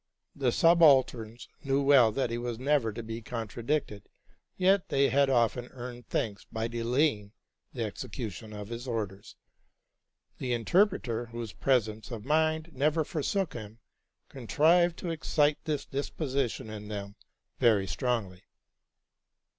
The 0.35 0.51
subalterns 0.51 1.47
well 1.63 2.09
knew 2.09 2.15
that 2.15 2.31
he 2.31 2.39
was 2.39 2.57
never 2.57 2.91
to 2.91 3.03
be 3.03 3.21
contradicted, 3.21 4.09
yet 4.57 4.89
they 4.89 5.09
had 5.09 5.29
often 5.29 5.67
earned 5.73 6.07
thanks 6.07 6.43
by 6.51 6.67
delaying 6.67 7.33
the 7.73 7.83
execution 7.83 8.51
of 8.51 8.69
his 8.69 8.87
orders. 8.87 9.35
The 10.39 10.53
inter 10.53 10.87
preter, 10.87 11.27
whose 11.29 11.53
presence 11.53 12.09
of 12.09 12.25
mind 12.25 12.71
never 12.73 13.03
forsook 13.03 13.53
him, 13.53 13.77
contrived 14.27 14.97
to 14.97 15.11
excite 15.11 15.63
this 15.65 15.85
disposition 15.85 16.67
in 16.71 16.87
them 16.87 17.13
very 17.59 17.85
strongly. 17.85 18.45